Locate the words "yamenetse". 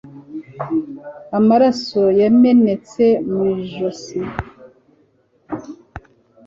2.19-3.03